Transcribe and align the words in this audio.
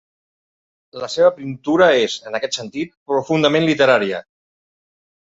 La 1.03 1.09
seva 1.17 1.29
pintura 1.35 1.91
és, 2.07 2.17
en 2.31 2.39
aquest 2.41 2.59
sentit, 2.63 2.97
profundament 3.13 3.71
literària. 3.71 4.27